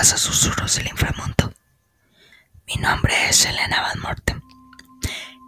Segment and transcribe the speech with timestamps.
[0.00, 1.52] Bienvenidas a Susurros del Inframundo.
[2.66, 4.42] Mi nombre es Elena Van Morten.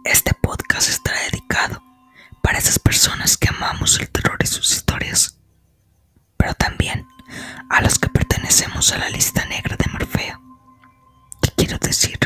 [0.05, 1.81] Este podcast estará dedicado
[2.43, 5.39] para esas personas que amamos el terror y sus historias,
[6.37, 7.07] pero también
[7.71, 10.39] a los que pertenecemos a la lista negra de Morfeo.
[11.41, 12.19] ¿Qué quiero decir?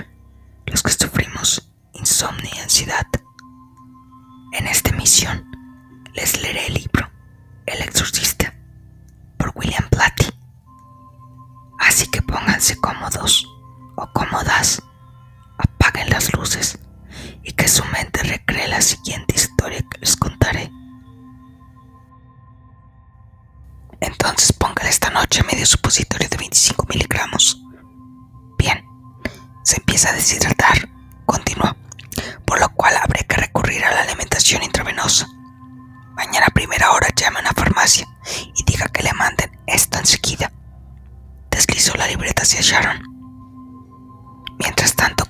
[0.65, 3.07] Los que sufrimos insomnio y ansiedad.
[4.51, 5.49] En esta emisión
[6.13, 7.09] les leeré el libro
[7.65, 8.53] El Exorcista
[9.37, 9.86] por William.
[11.97, 13.47] Así que pónganse cómodos
[13.95, 14.83] o cómodas,
[15.57, 16.77] apaguen las luces
[17.41, 20.71] y que su mente recree la siguiente historia que les contaré.
[23.99, 27.63] Entonces póngale esta noche medio supositorio de 25 miligramos.
[28.59, 28.85] Bien,
[29.63, 30.87] se empieza a deshidratar,
[31.25, 31.75] continuó,
[32.45, 35.27] por lo cual habré que recurrir a la alimentación intravenosa.
[36.15, 38.07] Mañana primera hora llame a una farmacia
[38.53, 40.51] y diga que le manden esto enseguida.
[41.57, 43.01] Deslizó la libreta hacia Sharon.
[44.59, 45.25] Mientras tanto,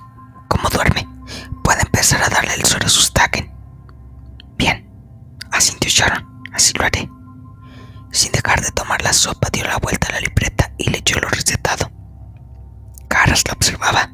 [0.49, 1.07] como duerme,
[1.63, 3.49] puede empezar a darle el suero sustaken.
[4.57, 4.91] Bien,
[5.53, 7.09] asintió Sharon, así lo haré.
[8.11, 11.29] Sin dejar de tomar la sopa, dio la vuelta a la libreta y leyó lo
[11.29, 11.89] recetado.
[13.07, 14.09] Caras lo observaba.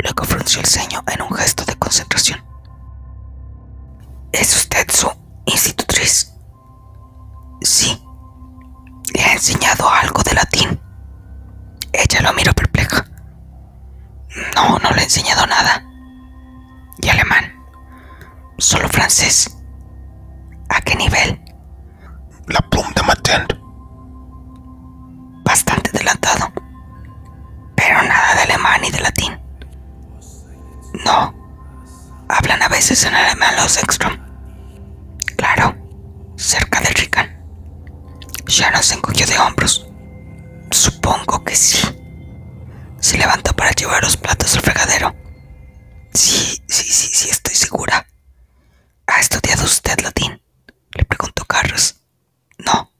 [0.00, 2.44] Luego frunció el ceño en un gesto de concentración.
[4.32, 5.10] ¿Es usted su
[5.46, 6.30] institutriz?
[7.62, 7.98] Sí.
[9.14, 10.47] ¿Le ha enseñado algo de latín?
[14.58, 15.84] No, no le he enseñado nada.
[17.00, 17.44] ¿Y alemán?
[18.58, 19.56] Solo francés.
[20.68, 21.40] ¿A qué nivel?
[22.48, 23.46] La de matin.
[25.44, 26.52] Bastante adelantado.
[27.76, 29.38] Pero nada de alemán ni de latín.
[31.04, 31.32] No.
[32.28, 34.18] Hablan a veces en alemán los Ekstrom.
[35.36, 35.76] Claro,
[36.36, 37.28] cerca del Rican.
[38.46, 39.88] Sharon se encogió de hombros.
[40.72, 41.78] Supongo que sí.
[42.98, 44.04] Se levantó para llevar
[46.14, 48.06] Sí, sí, sí, sí, estoy segura.
[49.06, 50.40] ¿Ha estudiado usted latín?
[50.92, 51.96] Le preguntó Carlos.
[52.58, 52.90] No,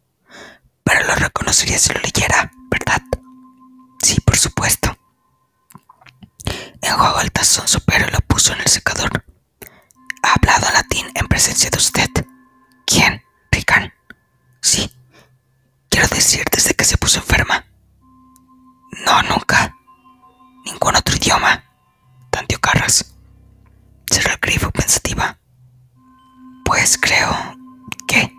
[0.85, 3.03] pero lo reconocería si lo leyera, ¿verdad?
[4.03, 4.97] Sí, por supuesto.
[6.83, 9.25] Enjuagó el tazón supero y lo puso en el secador.
[10.23, 12.11] ¿Ha hablado latín en presencia de usted?
[12.87, 13.23] ¿Quién?
[13.51, 13.93] Rican.
[14.61, 14.93] Sí.
[15.89, 17.65] Quiero decir, desde que se puso enferma.
[19.07, 19.38] No, nunca.
[27.19, 27.57] Creo.
[28.07, 28.33] ¿Qué?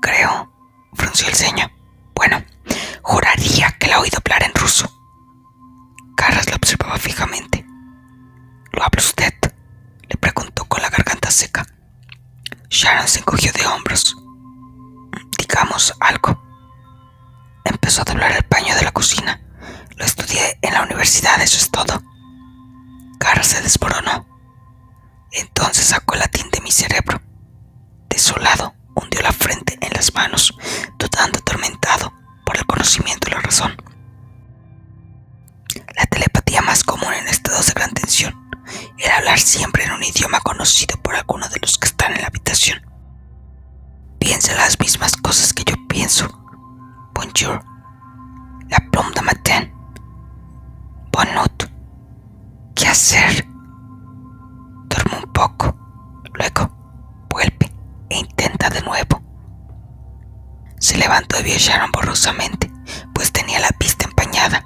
[0.00, 0.50] Creo.
[0.94, 1.70] Frunció el ceño.
[2.14, 2.42] Bueno,
[3.02, 4.88] juraría que la ha oído hablar en ruso.
[6.16, 7.64] Carras la observaba fijamente.
[8.72, 9.34] ¿Lo habla usted?
[10.08, 11.66] Le preguntó con la garganta seca.
[12.68, 14.16] Sharon se encogió de hombros.
[15.38, 16.42] Digamos algo.
[17.64, 19.40] Empezó a doblar el paño de la cocina.
[19.96, 22.02] Lo estudié en la universidad, eso es todo.
[23.18, 24.26] Cara se desmoronó.
[25.32, 27.20] Entonces sacó el latín de mi cerebro.
[28.24, 30.56] Desolado, hundió la frente en las manos,
[30.98, 32.14] dudando atormentado
[32.46, 33.76] por el conocimiento y la razón.
[35.94, 38.48] La telepatía más común en estados de gran tensión
[38.96, 42.28] era hablar siempre en un idioma conocido por alguno de los que están en la
[42.28, 42.80] habitación.
[44.18, 46.26] Piensa las mismas cosas que yo pienso.
[47.12, 47.73] Bonjour.
[61.52, 62.70] Sharon borrosamente,
[63.14, 64.64] pues tenía la vista empañada.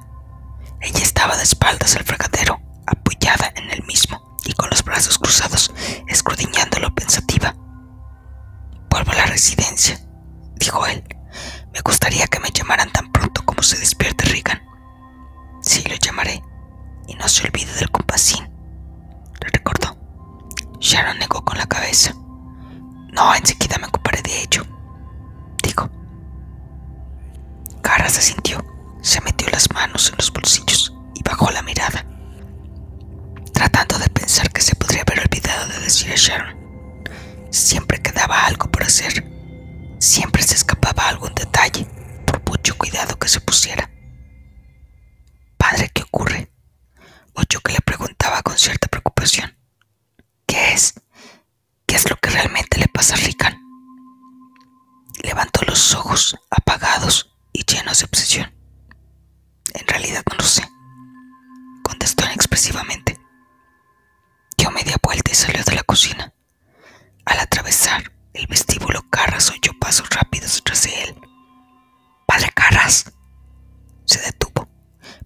[0.81, 5.73] Ella estaba de espaldas al fregadero, apoyada en el mismo y con los brazos cruzados,
[6.07, 7.55] escudriñándolo pensativa.
[8.91, 10.01] Vuelvo a la residencia,
[10.57, 11.05] dijo él.
[11.73, 14.63] Me gustaría que me llamaran tan pronto como se despierte Regan.
[15.61, 16.43] Sí, lo llamaré.
[17.07, 18.49] Y no se olvide del compasín.
[19.41, 19.97] Le recordó.
[20.81, 22.13] Sharon negó con la cabeza.
[23.13, 24.65] No, enseguida me ocuparé de ello.
[28.09, 28.65] Se sintió,
[29.03, 32.05] se metió las manos en los bolsillos y bajó la mirada,
[33.53, 36.57] tratando de pensar que se podría haber olvidado de decir a Sharon.
[37.51, 39.23] Siempre quedaba algo por hacer.
[40.01, 41.87] Siempre se escapaba algún detalle,
[42.27, 43.89] por mucho cuidado que se pusiera.
[45.59, 46.51] Padre, ¿qué ocurre?
[47.35, 49.57] Ocho que le preguntaba con cierta preocupación.
[50.47, 50.95] ¿Qué es?
[51.87, 53.63] ¿Qué es lo que realmente le pasa a Rican?
[55.23, 57.28] Levantó los ojos apagados
[57.59, 58.55] y llenos de obsesión.
[59.75, 60.63] En realidad no lo sé,
[61.83, 63.21] contestó inexpresivamente.
[64.57, 66.33] Dio media vuelta y salió de la cocina.
[67.25, 71.21] Al atravesar el vestíbulo, Carras oyó pasos rápidos tras de él.
[72.27, 73.13] Padre Carras.
[74.05, 74.69] Se detuvo.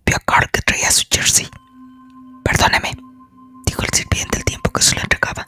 [0.07, 1.49] vio a Carl que traía su jersey.
[2.45, 2.97] Perdóneme,
[3.67, 5.47] dijo el sirviente al tiempo que se lo entregaba.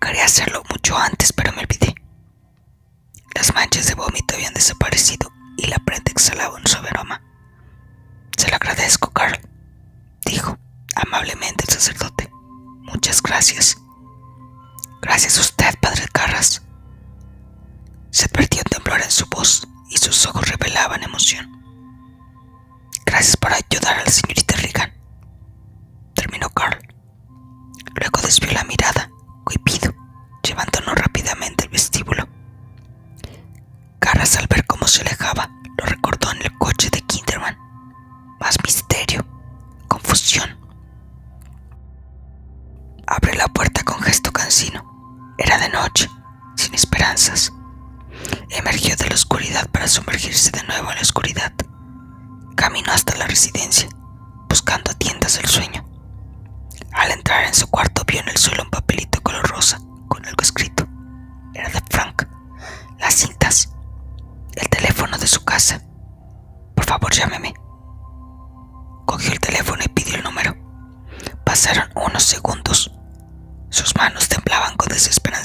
[0.00, 1.94] Quería hacerlo mucho antes, pero me olvidé.
[3.34, 7.22] Las manchas de vómito habían desaparecido y la prenda exhalaba un suave aroma.
[8.36, 9.38] Se lo agradezco, Carl,
[10.24, 10.58] dijo
[10.94, 12.30] amablemente el sacerdote.
[12.80, 13.78] Muchas gracias.
[15.00, 16.62] Gracias a usted, padre Carras.
[18.10, 21.50] Se advertía un temblor en su voz y sus ojos revelaban emoción.
[23.04, 24.10] Gracias por ayudar a la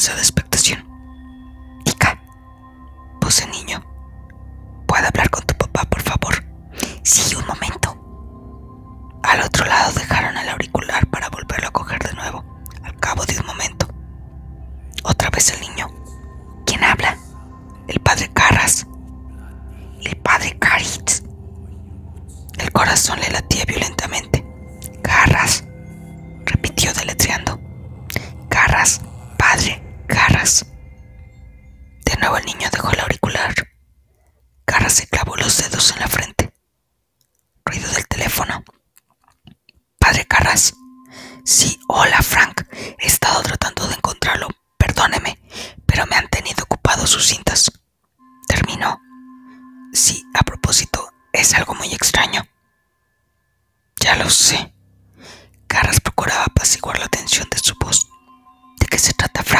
[0.07, 0.36] So this
[47.07, 47.71] sus cintas.
[48.47, 49.01] Terminó.
[49.93, 52.47] Sí, a propósito, es algo muy extraño.
[53.99, 54.73] Ya lo sé.
[55.67, 58.07] Carras procuraba apaciguar la tensión de su voz.
[58.79, 59.56] ¿De qué se trata, Frank?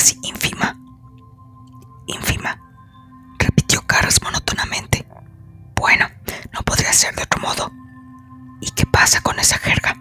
[0.00, 0.74] Casi ínfima.
[2.06, 2.58] Ínfima,
[3.38, 5.06] repitió Carras monótonamente.
[5.76, 6.06] Bueno,
[6.54, 7.70] no podría ser de otro modo.
[8.62, 9.94] ¿Y qué pasa con esa jerga?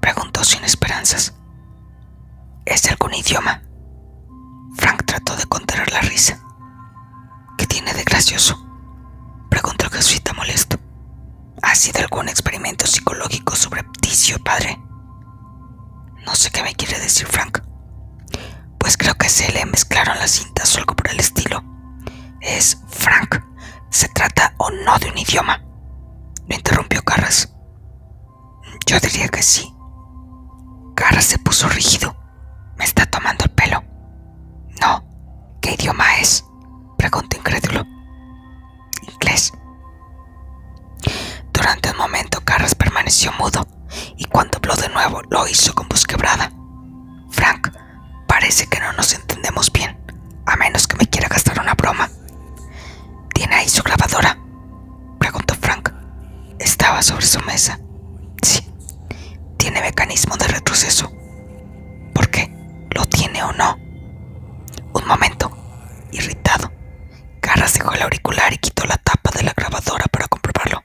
[0.00, 1.34] Preguntó sin esperanzas.
[2.64, 3.60] ¿Es algún idioma?
[4.78, 6.40] Frank trató de contener la risa.
[7.58, 8.66] ¿Qué tiene de gracioso?
[9.50, 10.78] Preguntó el jesuita molesto.
[11.62, 14.80] ¿Ha sido algún experimento psicológico subrepticio, padre?
[16.24, 17.65] No sé qué me quiere decir Frank.
[18.86, 21.60] Pues creo que se le mezclaron las cintas o algo por el estilo.
[22.40, 23.42] Es Frank.
[23.90, 25.60] ¿Se trata o no de un idioma?
[26.46, 27.52] Lo interrumpió Carras.
[28.86, 29.74] Yo diría que sí.
[30.94, 32.16] Carras se puso rígido.
[32.76, 33.82] Me está tomando el pelo.
[34.80, 35.04] No.
[35.60, 36.44] ¿Qué idioma es?
[36.96, 37.82] Preguntó incrédulo.
[39.02, 39.52] Inglés.
[41.52, 43.66] Durante un momento Carras permaneció mudo
[44.16, 46.52] y cuando habló de nuevo lo hizo con voz quebrada.
[57.02, 57.78] Sobre su mesa.
[58.42, 58.66] Sí.
[59.58, 61.12] Tiene mecanismo de retroceso.
[62.14, 62.50] ¿Por qué?
[62.90, 63.76] ¿Lo tiene o no?
[64.92, 65.50] Un momento.
[66.10, 66.72] Irritado.
[67.40, 70.82] Carras dejó el auricular y quitó la tapa de la grabadora para comprobarlo.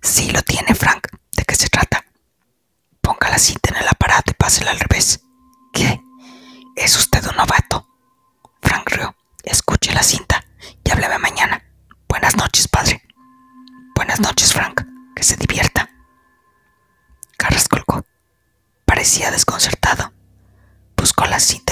[0.00, 1.08] Sí lo tiene, Frank.
[1.36, 2.04] ¿De qué se trata?
[3.00, 5.22] Ponga la cinta en el aparato y pásela al revés.
[5.72, 6.00] ¿Qué?
[6.76, 7.88] ¿Es usted un novato?
[8.62, 9.14] Frank rió.
[9.42, 10.44] Escuche la cinta
[10.84, 11.62] y hábleme mañana.
[12.08, 13.02] Buenas noches, padre.
[13.96, 14.91] Buenas noches, Frank.
[15.22, 15.88] Se divierta.
[17.36, 18.04] Carras colgó.
[18.84, 20.12] Parecía desconcertado.
[20.96, 21.71] Buscó la cinta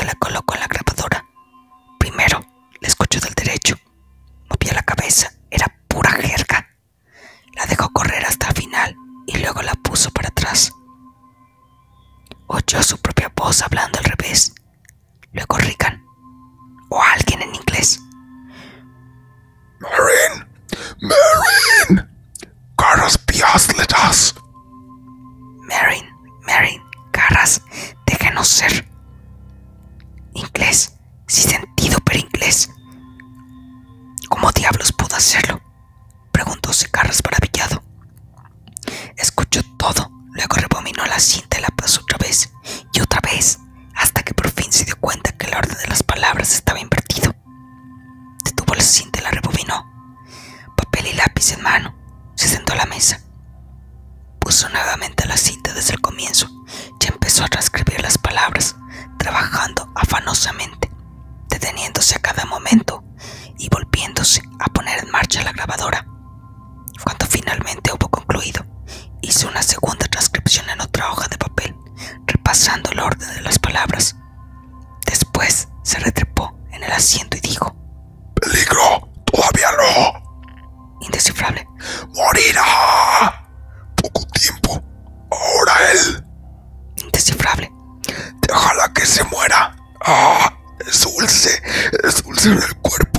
[92.43, 93.10] dentro del cuerpo.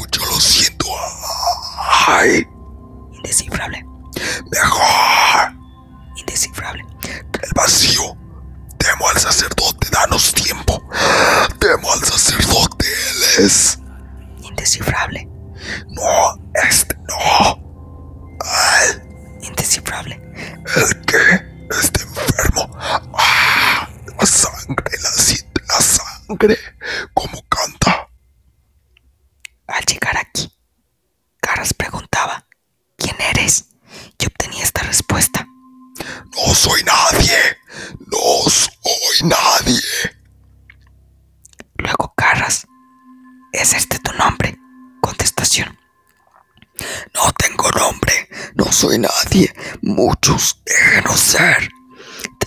[47.23, 49.53] No tengo nombre, no soy nadie.
[49.83, 51.69] Muchos, déjenos ser.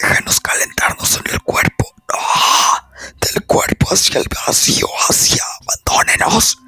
[0.00, 1.94] Déjenos calentarnos en el cuerpo.
[2.12, 2.18] No,
[3.20, 6.58] del cuerpo hacia el vacío, hacia abandónenos.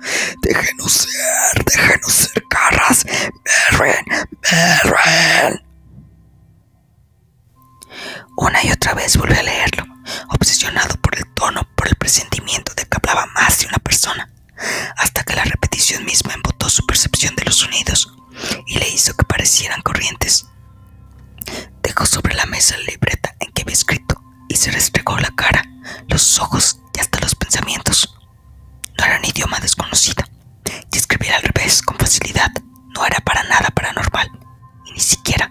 [0.41, 3.05] Déjenos ser, déjenos ser caras.
[3.73, 4.05] Merren,
[4.53, 5.67] merren.
[8.37, 9.85] Una y otra vez volví a leerlo,
[10.29, 14.31] obsesionado por el tono, por el presentimiento de que hablaba más de una persona
[14.97, 18.13] hasta que la repetición misma embotó su percepción de los sonidos
[18.67, 20.47] y le hizo que parecieran corrientes.
[21.83, 25.65] Dejó sobre la mesa la libreta en que había escrito y se restregó la cara,
[26.09, 28.17] los ojos y hasta los pensamientos.
[28.99, 30.25] No era un idioma desconocido,
[30.93, 32.51] y escribir al revés con facilidad
[32.95, 34.31] no era para nada paranormal,
[34.87, 35.51] y ni siquiera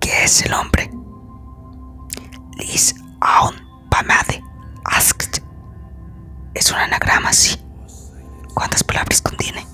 [0.00, 0.88] ¿qué es el hombre?
[2.56, 3.54] Liz Aon
[3.90, 4.42] Pamade
[4.84, 5.42] asked.
[6.54, 7.60] Es un anagrama, sí.
[8.54, 9.66] ¿Cuántas palabras contiene?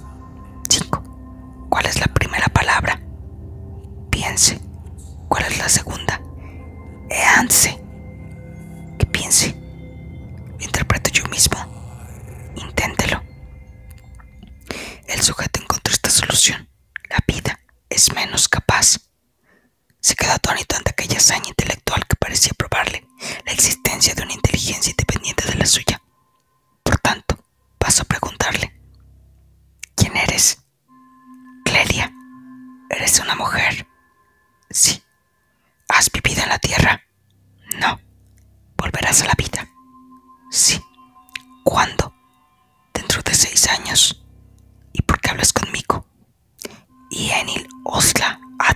[36.60, 37.02] tierra?
[37.80, 38.00] No.
[38.76, 39.68] ¿Volverás a la vida?
[40.50, 40.80] Sí.
[41.64, 42.14] ¿Cuándo?
[42.92, 44.24] Dentro de seis años.
[44.92, 46.06] ¿Y por qué hablas conmigo?
[47.10, 48.74] Y en el Osla a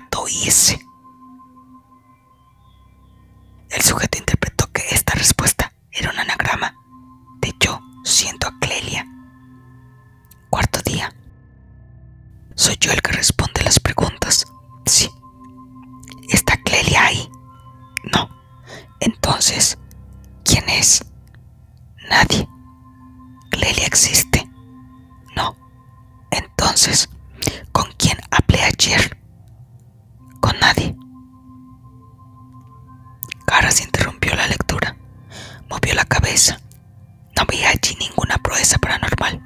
[37.37, 39.43] No veía allí ninguna proeza paranormal,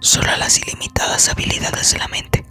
[0.00, 2.44] solo las ilimitadas habilidades de la mente.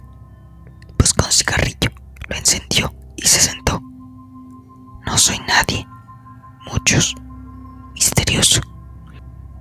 [0.98, 1.90] Buscó un cigarrillo,
[2.28, 3.80] lo encendió y se sentó.
[5.06, 5.86] No soy nadie.
[6.70, 7.14] Muchos.
[7.94, 8.60] Misterioso.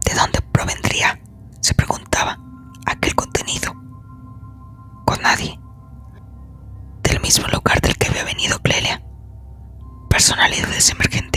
[0.05, 1.20] ¿De dónde provendría?
[1.62, 2.38] Se preguntaba
[2.86, 3.74] aquel contenido.
[5.05, 5.60] Con nadie.
[7.03, 9.03] Del mismo lugar del que había venido Clelia.
[10.10, 11.30] Personalidad emergente.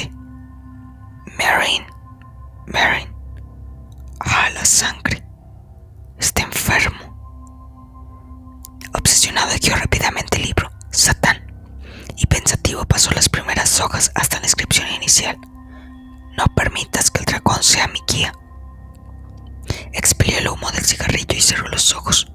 [13.94, 15.38] Hasta la inscripción inicial.
[16.36, 18.32] No permitas que el dragón sea mi guía.
[19.92, 22.30] Expelió el humo del cigarrillo y cerró los ojos.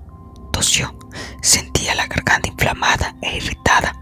[0.54, 0.98] Tosió.
[1.42, 3.94] Sentía la garganta inflamada e irritada.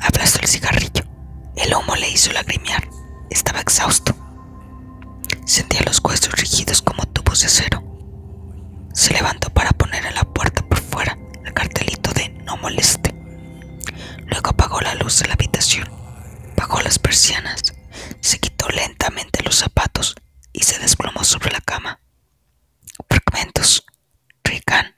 [0.00, 1.04] Aplastó el cigarrillo.
[1.56, 2.88] El humo le hizo lagrimear.
[3.30, 4.14] Estaba exhausto.
[5.44, 7.82] Sentía los huesos rígidos como tubos de acero.
[8.92, 13.12] Se levantó para poner en la puerta por fuera el cartelito de no moleste.
[14.26, 15.88] Luego apagó la luz de la habitación,
[16.74, 17.62] bajó las persianas,
[18.20, 20.16] se quitó lentamente los zapatos
[20.52, 22.00] y se desplomó sobre la cama.
[23.08, 23.84] Fragmentos.
[24.42, 24.92] Rican,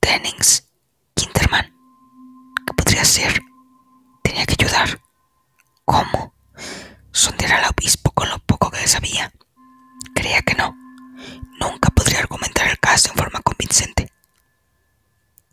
[0.00, 0.68] Dennings,
[1.14, 1.74] Kinderman.
[2.64, 3.40] ¿Qué podría hacer?
[4.22, 5.00] Tenía que ayudar.
[5.84, 6.32] ¿Cómo?
[7.10, 9.32] Sondear al obispo con lo poco que sabía.
[10.14, 10.76] Creía que no.
[11.60, 14.12] Nunca podría argumentar el caso en forma convincente.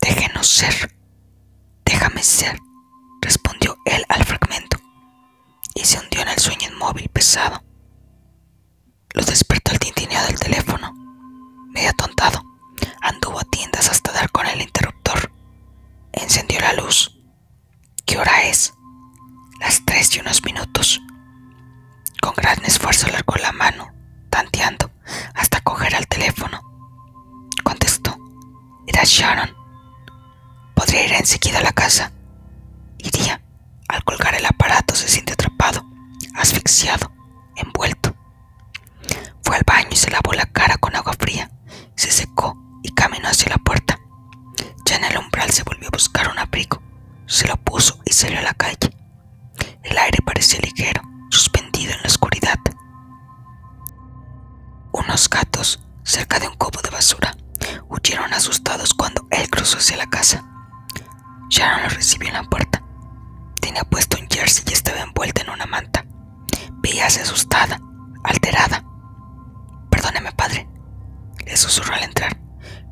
[0.00, 0.94] Déjenos ser.
[1.84, 2.58] Déjame ser,
[3.20, 4.53] respondió él al fragmento,
[6.84, 7.62] inmóvil pesado.
[9.14, 9.63] Lo despertó
[56.14, 57.36] cerca de un copo de basura,
[57.88, 60.44] huyeron asustados cuando él cruzó hacia la casa.
[61.50, 62.84] Sharon lo recibió en la puerta.
[63.60, 66.06] Tenía puesto un jersey y estaba envuelta en una manta.
[66.74, 67.80] Veíase asustada,
[68.22, 68.84] alterada.
[69.90, 70.68] Perdóneme, padre,
[71.44, 72.38] le susurró al entrar,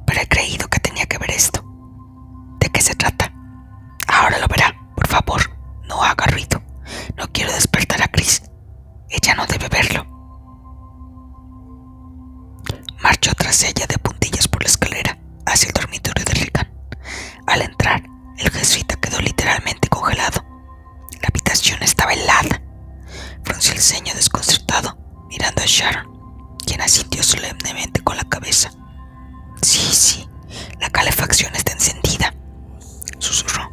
[0.04, 1.64] pero he creído que tenía que ver esto.
[2.58, 3.32] ¿De qué se trata?
[4.08, 5.42] Ahora lo verá, por favor,
[5.84, 6.60] no haga ruido.
[7.16, 8.42] No quiero despertar a Chris.
[9.08, 10.01] Ella no debe verlo.
[13.52, 16.72] Tras ella de puntillas por la escalera hacia el dormitorio de Rican.
[17.46, 18.02] Al entrar,
[18.38, 20.42] el jesuita quedó literalmente congelado.
[21.20, 22.62] La habitación estaba helada.
[23.44, 24.96] Frunció el ceño desconcertado,
[25.28, 28.70] mirando a Sharon, quien asintió solemnemente con la cabeza.
[29.60, 30.26] Sí, sí,
[30.80, 32.34] la calefacción está encendida,
[33.18, 33.70] susurró.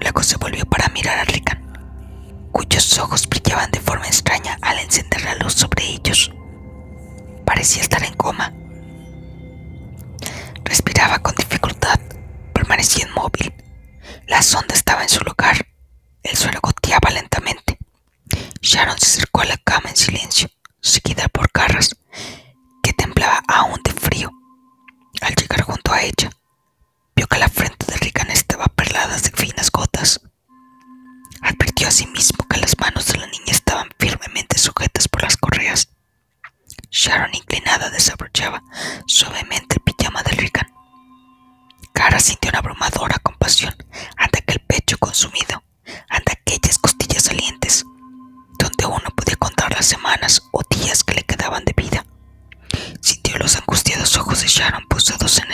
[0.00, 5.24] Luego se volvió para mirar a Rican, cuyos ojos brillaban de forma extraña al encender
[5.24, 6.30] la luz sobre ellos.
[7.56, 8.52] Parecía estar en coma.
[10.62, 11.98] Respiraba con dificultad,
[12.52, 13.50] permanecía inmóvil.
[14.26, 15.66] La sonda estaba en su lugar.
[16.22, 17.78] El suelo goteaba lentamente.
[18.60, 20.50] Sharon se acercó a la cama en silencio,
[20.82, 21.96] seguida por Carras,
[22.82, 24.30] que temblaba aún de frío.
[25.22, 26.28] Al llegar junto a ella,
[27.16, 30.20] vio que la frente de Rican estaba perlada de finas gotas.
[31.40, 35.38] Advirtió a sí mismo que las manos de la niña estaban firmemente sujetas por las.
[36.98, 38.62] Sharon, inclinada, desabrochaba
[39.04, 40.66] suavemente el pijama de Rican.
[41.92, 43.76] Cara sintió una abrumadora compasión
[44.16, 45.62] ante aquel pecho consumido,
[46.08, 47.84] ante aquellas costillas salientes,
[48.58, 52.06] donde uno podía contar las semanas o días que le quedaban de vida.
[53.02, 55.45] Sintió los angustiados ojos de Sharon posados en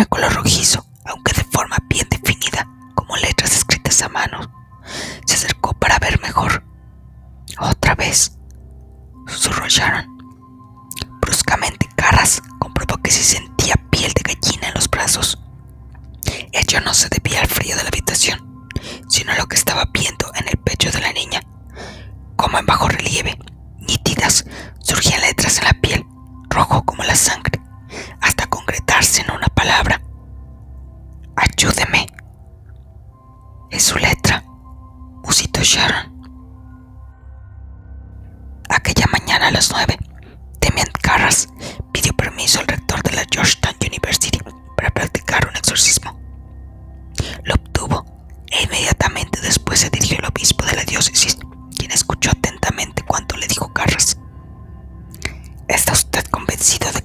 [0.00, 4.50] Tenue color rojizo, aunque de forma bien definida, como letras escritas a mano.
[5.26, 6.64] Se acercó para ver mejor.
[7.58, 8.32] Otra vez,
[9.26, 10.06] susurró Sharon.
[11.20, 15.38] Bruscamente, Carras comprobó que se sentía piel de gallina en los brazos.
[16.52, 18.70] Ello no se debía al frío de la habitación,
[19.06, 21.42] sino a lo que estaba viendo en el pecho de la niña.
[22.36, 23.38] Como en bajo relieve,
[23.76, 24.46] nítidas,
[24.78, 26.06] surgían letras en la piel,
[26.48, 27.49] rojo como la sangre,
[29.60, 30.00] palabra.
[31.36, 32.06] Ayúdeme.
[33.70, 34.42] Es su letra,
[35.22, 36.06] musitó Sharon.
[38.70, 39.98] Aquella mañana a las nueve,
[40.62, 41.46] Demian Carras
[41.92, 44.38] pidió permiso al rector de la Georgetown University
[44.78, 46.18] para practicar un exorcismo.
[47.44, 48.06] Lo obtuvo
[48.50, 51.36] e inmediatamente después se dirigió al obispo de la diócesis,
[51.76, 54.16] quien escuchó atentamente cuanto le dijo Carras.
[55.68, 56.99] ¿Está usted convencido de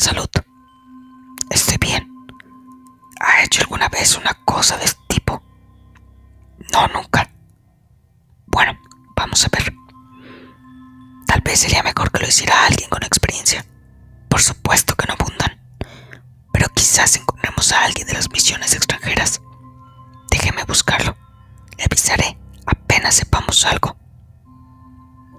[0.00, 0.28] salud?
[1.50, 2.08] Estoy bien.
[3.20, 5.42] ¿Ha hecho alguna vez una cosa de este tipo?
[6.72, 7.30] No, nunca.
[8.46, 8.78] Bueno,
[9.14, 9.74] vamos a ver.
[11.26, 13.66] Tal vez sería mejor que lo hiciera alguien con experiencia.
[14.28, 15.60] Por supuesto que no abundan.
[16.52, 19.42] Pero quizás encontremos a alguien de las misiones extranjeras.
[20.30, 21.16] Déjeme buscarlo.
[21.76, 23.96] Le avisaré apenas sepamos algo.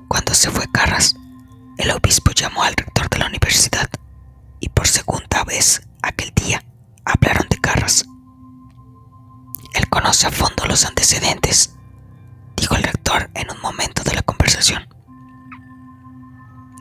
[0.07, 1.15] Cuando se fue Carras,
[1.77, 3.89] el obispo llamó al rector de la universidad
[4.61, 6.63] y por segunda vez aquel día
[7.03, 8.05] hablaron de Carras.
[9.73, 11.75] Él conoce a fondo los antecedentes,
[12.55, 14.87] dijo el rector en un momento de la conversación.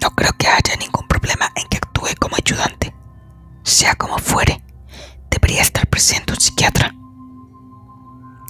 [0.00, 2.94] No creo que haya ningún problema en que actúe como ayudante.
[3.64, 4.62] Sea como fuere,
[5.30, 6.94] debería estar presente un psiquiatra.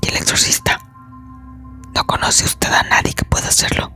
[0.03, 0.79] ¿Y el exorcista?
[1.95, 3.93] ¿No conoce usted a nadie que pueda hacerlo?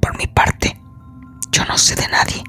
[0.00, 0.80] Por mi parte,
[1.50, 2.44] yo no sé de nadie.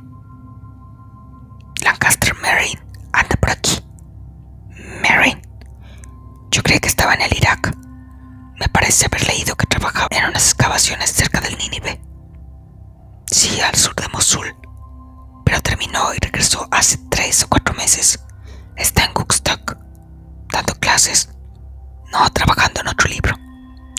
[15.45, 18.19] Pero terminó y regresó hace tres o cuatro meses.
[18.75, 19.77] Está en Cookstock,
[20.51, 21.29] dando clases.
[22.11, 23.35] No, trabajando en otro libro.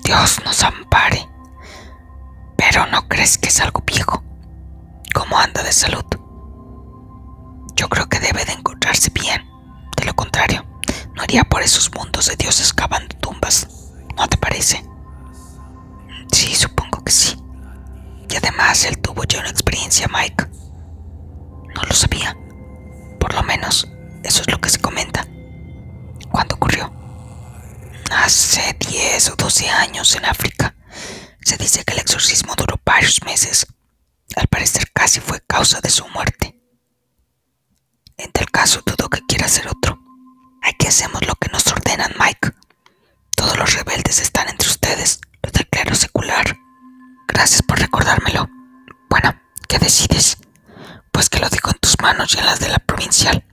[0.02, 1.28] Dios nos ampare.
[2.56, 4.24] Pero ¿no crees que es algo viejo?
[5.14, 6.04] ¿Cómo anda de salud?
[7.76, 9.48] Yo creo que debe de encontrarse bien.
[9.96, 10.66] De lo contrario,
[11.14, 13.68] no iría por esos mundos de dioses cavando tumbas.
[14.16, 14.84] ¿No te parece?
[16.32, 17.40] Sí, supongo que sí.
[18.28, 20.46] Y además él tuvo ya una experiencia, Mike.
[21.74, 22.36] No lo sabía.
[23.18, 23.88] Por lo menos,
[24.22, 25.26] eso es lo que se comenta.
[26.30, 26.92] ¿Cuándo ocurrió?
[28.10, 30.74] Hace 10 o 12 años en África.
[31.42, 33.66] Se dice que el exorcismo duró varios meses.
[34.36, 36.60] Al parecer casi fue causa de su muerte.
[38.18, 39.98] En tal caso dudo que quiera hacer otro.
[40.62, 42.50] Aquí hacemos lo que nos ordenan, Mike.
[43.34, 46.58] Todos los rebeldes están entre ustedes, los del clero secular.
[47.28, 48.55] Gracias por recordármelo.
[49.18, 50.36] Bueno, ¿qué decides?
[51.10, 53.46] Pues que lo digo en tus manos y en las de la provincial.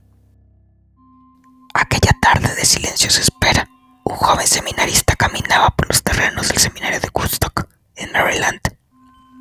[1.72, 3.66] Aquella tarde de silenciosa espera,
[4.04, 8.60] un joven seminarista caminaba por los terrenos del seminario de Woodstock, en Maryland.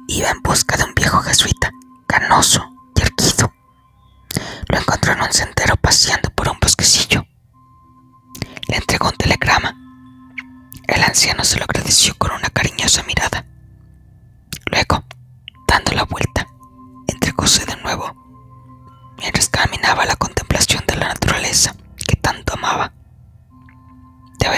[0.08, 1.72] Iba en busca de un viejo jesuita,
[2.08, 3.54] canoso y erguido.
[4.70, 7.26] Lo encontró en un sendero paseando por un bosquecillo.
[8.70, 9.76] Le entregó un telegrama.
[10.88, 13.46] El anciano se lo agradeció con una cariñosa mirada.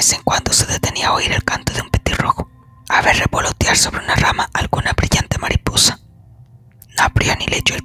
[0.05, 2.47] Vez en cuando se detenía a oír el canto de un petirrojo,
[2.89, 5.99] a ver revolotear sobre una rama alguna brillante mariposa.
[6.95, 7.81] No abrió ni leyó el